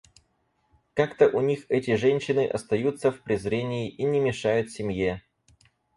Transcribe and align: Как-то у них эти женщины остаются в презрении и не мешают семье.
Как-то 0.95 1.27
у 1.29 1.41
них 1.41 1.67
эти 1.69 1.95
женщины 1.95 2.47
остаются 2.47 3.11
в 3.11 3.21
презрении 3.21 3.87
и 3.87 4.03
не 4.03 4.19
мешают 4.19 4.71
семье. 4.71 5.21